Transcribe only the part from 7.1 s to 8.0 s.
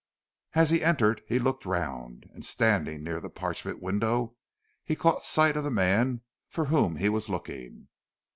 looking.